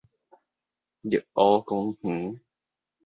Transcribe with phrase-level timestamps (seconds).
[1.05, 2.41] 綠湖公園